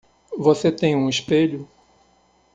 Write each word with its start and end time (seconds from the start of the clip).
Você 0.35 0.71
tem 0.71 0.95
um 0.95 1.07
espelho? 1.07 1.69